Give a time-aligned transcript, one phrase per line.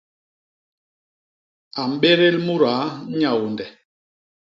[1.81, 2.85] A mbédél mudaa
[3.19, 3.65] Nyaônde.